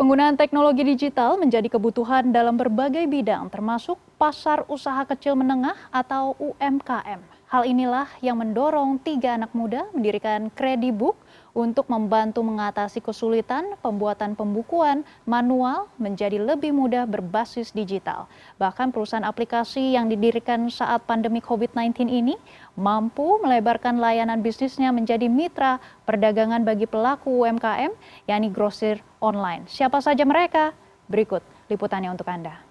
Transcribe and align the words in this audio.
Penggunaan 0.00 0.32
teknologi 0.32 0.80
digital 0.80 1.36
menjadi 1.36 1.76
kebutuhan 1.76 2.32
dalam 2.32 2.56
berbagai 2.56 3.04
bidang, 3.04 3.52
termasuk 3.52 4.00
pasar 4.16 4.64
usaha 4.64 5.04
kecil 5.04 5.36
menengah 5.36 5.76
atau 5.92 6.32
UMKM. 6.40 7.29
Hal 7.50 7.66
inilah 7.66 8.06
yang 8.22 8.38
mendorong 8.38 9.02
tiga 9.02 9.34
anak 9.34 9.50
muda 9.58 9.90
mendirikan 9.90 10.54
Kredibook 10.54 11.18
untuk 11.50 11.90
membantu 11.90 12.46
mengatasi 12.46 13.02
kesulitan 13.02 13.74
pembuatan 13.82 14.38
pembukuan 14.38 15.02
manual 15.26 15.90
menjadi 15.98 16.38
lebih 16.38 16.70
mudah 16.70 17.10
berbasis 17.10 17.74
digital. 17.74 18.30
Bahkan 18.62 18.94
perusahaan 18.94 19.26
aplikasi 19.26 19.98
yang 19.98 20.06
didirikan 20.06 20.70
saat 20.70 21.02
pandemi 21.10 21.42
COVID-19 21.42 22.06
ini 22.06 22.38
mampu 22.78 23.42
melebarkan 23.42 23.98
layanan 23.98 24.46
bisnisnya 24.46 24.94
menjadi 24.94 25.26
mitra 25.26 25.82
perdagangan 26.06 26.62
bagi 26.62 26.86
pelaku 26.86 27.34
UMKM, 27.34 27.90
yakni 28.30 28.46
grosir 28.54 29.02
online. 29.18 29.66
Siapa 29.66 29.98
saja 29.98 30.22
mereka? 30.22 30.70
Berikut 31.10 31.42
liputannya 31.66 32.14
untuk 32.14 32.30
Anda. 32.30 32.69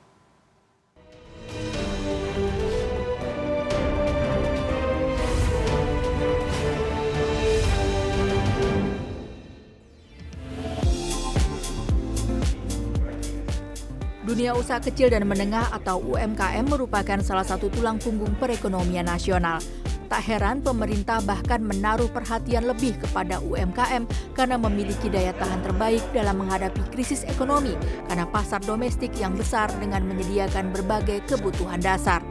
Dunia 14.30 14.54
usaha 14.54 14.78
kecil 14.78 15.10
dan 15.10 15.26
menengah 15.26 15.74
atau 15.74 15.98
UMKM 16.06 16.70
merupakan 16.70 17.18
salah 17.18 17.42
satu 17.42 17.66
tulang 17.74 17.98
punggung 17.98 18.30
perekonomian 18.38 19.10
nasional. 19.10 19.58
Tak 20.06 20.22
heran 20.22 20.62
pemerintah 20.62 21.18
bahkan 21.26 21.58
menaruh 21.66 22.06
perhatian 22.14 22.70
lebih 22.70 22.94
kepada 23.02 23.42
UMKM 23.42 24.06
karena 24.38 24.62
memiliki 24.62 25.10
daya 25.10 25.34
tahan 25.34 25.66
terbaik 25.66 26.06
dalam 26.14 26.46
menghadapi 26.46 26.78
krisis 26.94 27.26
ekonomi 27.26 27.74
karena 28.06 28.30
pasar 28.30 28.62
domestik 28.62 29.18
yang 29.18 29.34
besar 29.34 29.66
dengan 29.82 30.06
menyediakan 30.06 30.78
berbagai 30.78 31.26
kebutuhan 31.26 31.82
dasar. 31.82 32.22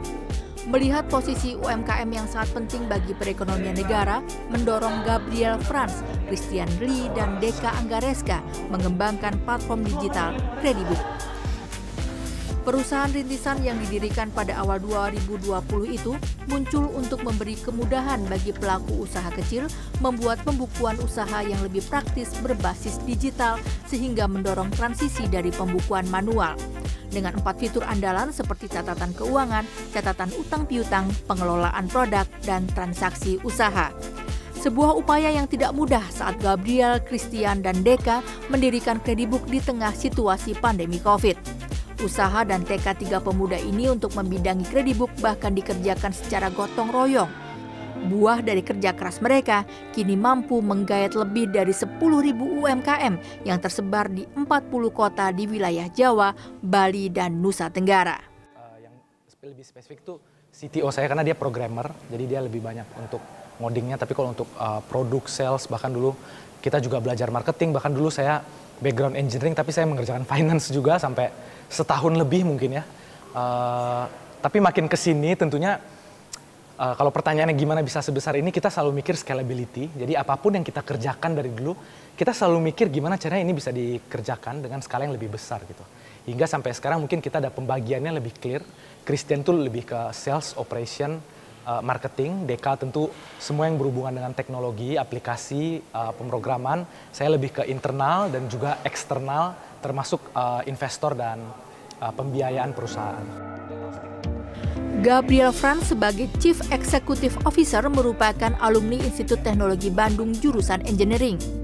Melihat 0.71 1.03
posisi 1.11 1.59
UMKM 1.59 2.07
yang 2.15 2.31
sangat 2.31 2.63
penting 2.63 2.87
bagi 2.87 3.11
perekonomian 3.11 3.75
negara, 3.75 4.23
mendorong 4.47 5.03
Gabriel 5.03 5.59
Franz, 5.67 5.99
Christian 6.31 6.71
Lee, 6.79 7.11
dan 7.11 7.43
Deka 7.43 7.75
Anggareska 7.83 8.39
mengembangkan 8.71 9.35
platform 9.43 9.83
digital 9.83 10.31
Kredibook 10.63 11.03
Perusahaan 12.69 13.09
rintisan 13.09 13.65
yang 13.65 13.81
didirikan 13.81 14.29
pada 14.29 14.53
awal 14.61 14.77
2020 14.77 15.89
itu 15.89 16.13
muncul 16.45 16.85
untuk 16.93 17.25
memberi 17.25 17.57
kemudahan 17.57 18.21
bagi 18.29 18.53
pelaku 18.53 19.09
usaha 19.09 19.25
kecil 19.33 19.65
membuat 20.05 20.45
pembukuan 20.45 20.93
usaha 21.01 21.41
yang 21.41 21.57
lebih 21.65 21.81
praktis 21.89 22.29
berbasis 22.45 23.01
digital 23.09 23.57
sehingga 23.89 24.29
mendorong 24.29 24.69
transisi 24.69 25.25
dari 25.25 25.49
pembukuan 25.49 26.05
manual. 26.13 26.53
Dengan 27.09 27.41
empat 27.41 27.57
fitur 27.57 27.81
andalan 27.89 28.29
seperti 28.29 28.69
catatan 28.69 29.17
keuangan, 29.17 29.65
catatan 29.89 30.29
utang 30.37 30.69
piutang, 30.69 31.09
pengelolaan 31.25 31.89
produk, 31.89 32.29
dan 32.45 32.69
transaksi 32.77 33.41
usaha 33.41 33.89
sebuah 34.59 34.93
upaya 34.93 35.31
yang 35.31 35.47
tidak 35.47 35.71
mudah 35.71 36.03
saat 36.11 36.35
Gabriel, 36.37 36.99
Christian, 37.01 37.63
dan 37.63 37.79
Deka 37.79 38.19
mendirikan 38.51 38.99
Kredibook 38.99 39.47
di 39.47 39.63
tengah 39.63 39.95
situasi 39.95 40.53
pandemi 40.59 40.99
COVID. 40.99 41.58
Usaha 41.99 42.47
dan 42.47 42.63
tekad 42.63 42.95
tiga 42.95 43.19
pemuda 43.19 43.59
ini 43.59 43.91
untuk 43.91 44.15
membidangi 44.15 44.63
kredibook 44.71 45.11
bahkan 45.19 45.51
dikerjakan 45.51 46.15
secara 46.15 46.47
gotong 46.47 46.87
royong. 46.87 47.27
Buah 48.07 48.39
dari 48.39 48.63
kerja 48.63 48.95
keras 48.95 49.19
mereka 49.19 49.67
kini 49.91 50.15
mampu 50.15 50.63
menggayat 50.63 51.19
lebih 51.19 51.51
dari 51.51 51.75
10.000 51.75 51.99
UMKM 52.39 53.43
yang 53.43 53.59
tersebar 53.59 54.07
di 54.07 54.23
40 54.31 54.47
kota 54.95 55.27
di 55.35 55.43
wilayah 55.43 55.91
Jawa, 55.91 56.31
Bali, 56.63 57.11
dan 57.11 57.43
Nusa 57.43 57.67
Tenggara. 57.67 58.15
Uh, 58.55 58.79
yang 58.79 58.95
lebih 59.43 59.67
spesifik 59.67 59.99
tuh 60.07 60.23
CTO 60.53 60.91
saya 60.91 61.07
karena 61.07 61.23
dia 61.23 61.37
programmer, 61.37 61.87
jadi 62.11 62.23
dia 62.25 62.39
lebih 62.43 62.59
banyak 62.59 62.87
untuk 62.99 63.21
ngodingnya. 63.59 63.99
Tapi 63.99 64.11
kalau 64.15 64.33
untuk 64.33 64.49
uh, 64.59 64.83
produk, 64.87 65.23
sales, 65.29 65.67
bahkan 65.71 65.91
dulu 65.91 66.15
kita 66.59 66.83
juga 66.83 66.99
belajar 66.99 67.31
marketing. 67.31 67.71
Bahkan 67.75 67.91
dulu 67.95 68.11
saya 68.11 68.43
background 68.83 69.15
engineering, 69.15 69.55
tapi 69.55 69.71
saya 69.71 69.87
mengerjakan 69.87 70.27
finance 70.31 70.71
juga 70.71 70.97
sampai 70.99 71.31
setahun 71.71 72.15
lebih 72.15 72.47
mungkin 72.47 72.79
ya. 72.79 72.83
Uh, 73.31 74.03
tapi 74.39 74.63
makin 74.63 74.87
ke 74.87 74.95
sini 74.95 75.35
tentunya 75.35 75.77
uh, 76.79 76.93
kalau 76.95 77.11
pertanyaannya 77.11 77.55
gimana 77.55 77.83
bisa 77.83 77.99
sebesar 77.99 78.39
ini, 78.39 78.49
kita 78.49 78.71
selalu 78.71 79.03
mikir 79.03 79.15
scalability. 79.19 79.91
Jadi 79.95 80.15
apa 80.15 80.33
pun 80.39 80.55
yang 80.55 80.65
kita 80.65 80.81
kerjakan 80.81 81.35
dari 81.35 81.51
dulu, 81.51 81.75
kita 82.15 82.31
selalu 82.35 82.71
mikir 82.73 82.91
gimana 82.91 83.15
caranya 83.15 83.47
ini 83.47 83.53
bisa 83.55 83.71
dikerjakan 83.71 84.63
dengan 84.65 84.79
skala 84.83 85.07
yang 85.07 85.15
lebih 85.15 85.31
besar 85.31 85.63
gitu. 85.67 85.83
Hingga 86.29 86.45
sampai 86.45 86.77
sekarang 86.77 87.01
mungkin 87.01 87.25
kita 87.25 87.41
ada 87.41 87.49
pembagiannya 87.49 88.21
lebih 88.21 88.37
clear. 88.37 88.61
Christian 89.01 89.41
tuh 89.41 89.57
lebih 89.57 89.89
ke 89.89 90.13
sales, 90.13 90.53
operation, 90.61 91.17
uh, 91.65 91.81
marketing. 91.81 92.45
Deka 92.45 92.77
tentu 92.77 93.09
semua 93.41 93.65
yang 93.65 93.81
berhubungan 93.81 94.13
dengan 94.13 94.37
teknologi, 94.37 94.93
aplikasi, 94.93 95.81
uh, 95.89 96.13
pemrograman. 96.13 96.85
Saya 97.09 97.33
lebih 97.33 97.57
ke 97.57 97.63
internal 97.65 98.29
dan 98.29 98.45
juga 98.45 98.77
eksternal 98.85 99.57
termasuk 99.81 100.21
uh, 100.37 100.61
investor 100.69 101.17
dan 101.17 101.41
uh, 101.97 102.13
pembiayaan 102.13 102.77
perusahaan. 102.77 103.25
Gabriel 104.99 105.55
Franz 105.55 105.95
sebagai 105.95 106.27
Chief 106.43 106.59
Executive 106.69 107.33
Officer 107.47 107.81
merupakan 107.87 108.51
alumni 108.59 108.99
Institut 108.99 109.39
Teknologi 109.41 109.87
Bandung 109.87 110.35
jurusan 110.35 110.83
Engineering. 110.83 111.58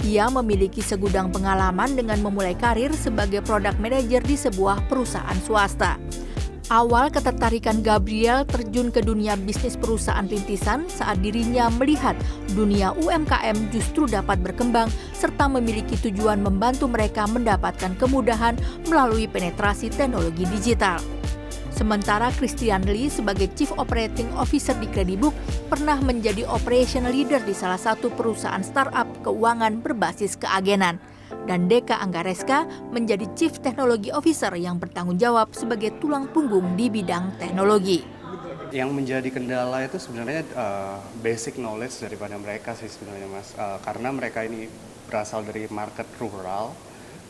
Ia 0.00 0.32
memiliki 0.32 0.80
segudang 0.80 1.28
pengalaman 1.28 1.92
dengan 1.92 2.24
memulai 2.24 2.56
karir 2.56 2.88
sebagai 2.96 3.44
product 3.44 3.76
manager 3.76 4.24
di 4.24 4.32
sebuah 4.32 4.88
perusahaan 4.88 5.36
swasta. 5.44 6.00
Awal 6.70 7.10
ketertarikan 7.10 7.82
Gabriel 7.82 8.46
terjun 8.46 8.94
ke 8.94 9.02
dunia 9.02 9.34
bisnis 9.34 9.74
perusahaan 9.74 10.22
rintisan 10.22 10.86
saat 10.86 11.18
dirinya 11.18 11.66
melihat 11.66 12.14
dunia 12.54 12.94
UMKM 12.94 13.74
justru 13.74 14.06
dapat 14.06 14.38
berkembang 14.38 14.86
serta 15.10 15.50
memiliki 15.50 15.98
tujuan 15.98 16.38
membantu 16.38 16.86
mereka 16.86 17.26
mendapatkan 17.26 17.98
kemudahan 17.98 18.54
melalui 18.86 19.26
penetrasi 19.26 19.90
teknologi 19.90 20.46
digital. 20.46 21.19
Sementara 21.80 22.28
Christian 22.36 22.84
Lee 22.84 23.08
sebagai 23.08 23.48
Chief 23.56 23.72
Operating 23.80 24.28
Officer 24.36 24.76
di 24.76 24.84
Kredibook 24.84 25.32
pernah 25.72 25.96
menjadi 25.96 26.44
operation 26.44 27.08
leader 27.08 27.40
di 27.40 27.56
salah 27.56 27.80
satu 27.80 28.12
perusahaan 28.12 28.60
startup 28.60 29.08
keuangan 29.24 29.80
berbasis 29.80 30.36
keagenan 30.36 31.00
dan 31.48 31.72
Deka 31.72 31.96
Anggareska 32.04 32.68
menjadi 32.92 33.24
Chief 33.32 33.56
Technology 33.64 34.12
Officer 34.12 34.52
yang 34.60 34.76
bertanggung 34.76 35.16
jawab 35.16 35.56
sebagai 35.56 35.96
tulang 36.04 36.28
punggung 36.28 36.76
di 36.76 36.92
bidang 36.92 37.40
teknologi. 37.40 38.04
Yang 38.76 38.90
menjadi 38.92 39.28
kendala 39.32 39.80
itu 39.80 39.96
sebenarnya 39.96 40.44
uh, 40.52 41.00
basic 41.24 41.56
knowledge 41.56 41.96
daripada 42.04 42.36
mereka 42.36 42.76
sih 42.76 42.92
sebenarnya 42.92 43.24
mas, 43.32 43.56
uh, 43.56 43.80
karena 43.80 44.12
mereka 44.12 44.44
ini 44.44 44.68
berasal 45.08 45.48
dari 45.48 45.64
market 45.72 46.04
rural, 46.20 46.76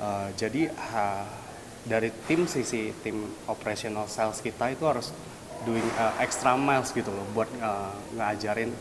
uh, 0.02 0.26
jadi 0.34 0.74
uh, 0.74 1.49
dari 1.84 2.12
tim 2.28 2.44
sisi 2.44 2.92
tim 3.00 3.24
operational 3.48 4.04
sales 4.04 4.44
kita 4.44 4.72
itu 4.72 4.84
harus 4.84 5.12
doing 5.64 5.84
uh, 6.00 6.16
extra 6.20 6.56
miles 6.56 6.92
gitu 6.92 7.08
loh 7.12 7.26
buat 7.36 7.48
uh, 7.60 7.92
ngajarin 8.16 8.72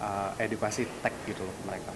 uh, 0.00 0.32
edukasi 0.40 0.88
tech 1.00 1.12
gitu 1.28 1.40
loh 1.44 1.56
mereka. 1.68 1.92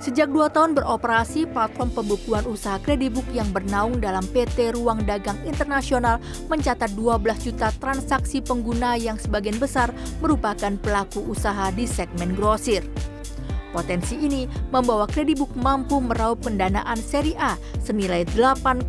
Sejak 0.00 0.32
dua 0.32 0.48
tahun 0.48 0.72
beroperasi, 0.72 1.44
platform 1.52 1.92
pembukuan 1.92 2.48
usaha 2.48 2.80
Kredibook 2.80 3.28
yang 3.36 3.52
bernaung 3.52 4.00
dalam 4.00 4.24
PT 4.32 4.72
Ruang 4.72 5.04
Dagang 5.04 5.36
Internasional 5.44 6.16
mencatat 6.48 6.96
12 6.96 7.20
juta 7.44 7.68
transaksi 7.76 8.40
pengguna 8.40 8.96
yang 8.96 9.20
sebagian 9.20 9.60
besar 9.60 9.92
merupakan 10.24 10.72
pelaku 10.80 11.20
usaha 11.28 11.68
di 11.76 11.84
segmen 11.84 12.32
grosir. 12.32 12.80
Potensi 13.70 14.18
ini 14.18 14.50
membawa 14.74 15.06
Kredibook 15.06 15.54
mampu 15.54 16.02
meraup 16.02 16.42
pendanaan 16.42 16.98
seri 16.98 17.38
A 17.38 17.54
senilai 17.78 18.26
8,1 18.34 18.82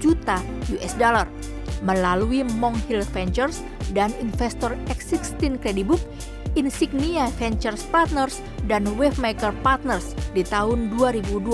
juta 0.00 0.40
US 0.72 0.96
dollar 0.96 1.28
melalui 1.84 2.46
Monk 2.56 2.78
Hill 2.88 3.04
Ventures 3.12 3.60
dan 3.92 4.14
investor 4.22 4.72
X16 4.88 5.60
Kredibook 5.60 6.00
Insignia 6.52 7.32
Ventures 7.40 7.84
Partners 7.88 8.44
dan 8.68 8.84
Wavemaker 8.96 9.56
Partners 9.64 10.12
di 10.36 10.44
tahun 10.44 10.92
2022. 10.96 11.52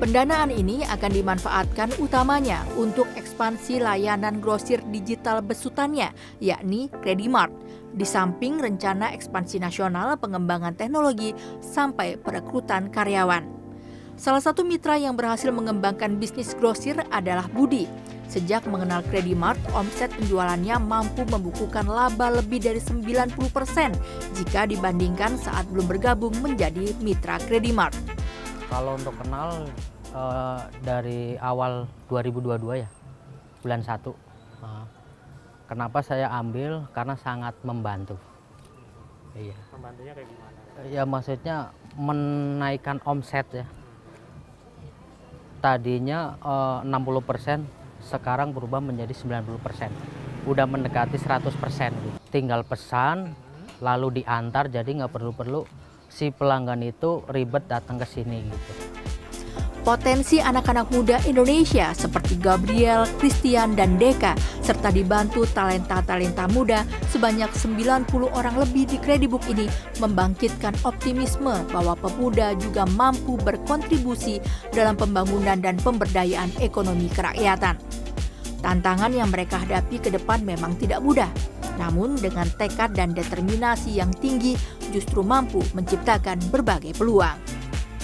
Pendanaan 0.00 0.48
ini 0.48 0.80
akan 0.88 1.12
dimanfaatkan 1.12 1.92
utamanya 2.00 2.64
untuk 2.80 3.04
ekspansi 3.40 3.80
layanan 3.80 4.36
grosir 4.44 4.84
digital 4.92 5.40
besutannya, 5.40 6.12
yakni 6.44 6.92
Credimart, 7.00 7.48
di 7.96 8.04
samping 8.04 8.60
rencana 8.60 9.16
ekspansi 9.16 9.56
nasional 9.56 10.20
pengembangan 10.20 10.76
teknologi 10.76 11.32
sampai 11.64 12.20
perekrutan 12.20 12.92
karyawan. 12.92 13.48
Salah 14.20 14.44
satu 14.44 14.60
mitra 14.60 15.00
yang 15.00 15.16
berhasil 15.16 15.48
mengembangkan 15.48 16.20
bisnis 16.20 16.52
grosir 16.52 17.00
adalah 17.08 17.48
Budi, 17.48 17.88
Sejak 18.28 18.68
mengenal 18.68 19.00
Credimart, 19.08 19.56
omset 19.72 20.12
penjualannya 20.20 20.76
mampu 20.76 21.24
membukukan 21.24 21.88
laba 21.88 22.28
lebih 22.28 22.60
dari 22.60 22.78
90% 22.78 23.40
jika 24.36 24.68
dibandingkan 24.68 25.40
saat 25.40 25.64
belum 25.72 25.88
bergabung 25.88 26.36
menjadi 26.44 26.92
mitra 27.00 27.40
Credimart. 27.48 27.96
Kalau 28.68 29.00
untuk 29.00 29.16
kenal 29.16 29.64
eh, 30.12 30.60
dari 30.84 31.40
awal 31.40 31.88
2022 32.06 32.84
ya, 32.84 32.99
bulan 33.60 33.84
1. 33.84 34.00
Nah, 34.60 34.84
kenapa 35.68 36.00
saya 36.00 36.32
ambil? 36.32 36.88
Karena 36.92 37.14
sangat 37.16 37.54
membantu. 37.64 38.16
Iya. 39.36 39.56
Membantunya 39.76 40.12
kayak 40.16 40.28
gimana? 40.28 40.58
Ya 40.88 41.02
maksudnya 41.04 41.56
menaikkan 41.94 42.98
omset 43.04 43.46
ya. 43.52 43.66
Tadinya 45.60 46.40
eh, 46.40 46.78
60%, 46.88 47.68
sekarang 48.00 48.56
berubah 48.56 48.80
menjadi 48.80 49.12
90%. 49.12 50.48
Udah 50.48 50.64
mendekati 50.64 51.20
100% 51.20 51.52
gitu. 51.92 52.16
Tinggal 52.32 52.64
pesan, 52.64 53.36
lalu 53.84 54.24
diantar, 54.24 54.72
jadi 54.72 54.88
nggak 54.88 55.12
perlu-perlu 55.12 55.68
si 56.10 56.32
pelanggan 56.32 56.80
itu 56.82 57.22
ribet 57.28 57.68
datang 57.68 58.00
ke 58.00 58.06
sini 58.08 58.48
gitu. 58.48 58.79
Potensi 59.80 60.36
anak-anak 60.36 60.92
muda 60.92 61.16
Indonesia 61.24 61.96
seperti 61.96 62.36
Gabriel, 62.36 63.08
Christian, 63.16 63.72
dan 63.72 63.96
Deka 63.96 64.36
serta 64.60 64.92
dibantu 64.92 65.48
talenta-talenta 65.48 66.44
muda 66.52 66.84
sebanyak 67.08 67.48
90 67.48 68.12
orang 68.28 68.60
lebih 68.60 68.84
di 68.84 69.00
Kredibook 69.00 69.40
ini 69.48 69.64
membangkitkan 69.96 70.76
optimisme 70.84 71.64
bahwa 71.72 71.96
pemuda 71.96 72.52
juga 72.60 72.84
mampu 72.92 73.40
berkontribusi 73.40 74.44
dalam 74.68 75.00
pembangunan 75.00 75.56
dan 75.64 75.80
pemberdayaan 75.80 76.52
ekonomi 76.60 77.08
kerakyatan. 77.08 77.80
Tantangan 78.60 79.16
yang 79.16 79.32
mereka 79.32 79.64
hadapi 79.64 79.96
ke 79.96 80.12
depan 80.12 80.44
memang 80.44 80.76
tidak 80.76 81.00
mudah, 81.00 81.32
namun 81.80 82.20
dengan 82.20 82.44
tekad 82.60 82.92
dan 82.92 83.16
determinasi 83.16 83.96
yang 83.96 84.12
tinggi 84.12 84.60
justru 84.92 85.24
mampu 85.24 85.64
menciptakan 85.72 86.36
berbagai 86.52 86.92
peluang. 87.00 87.59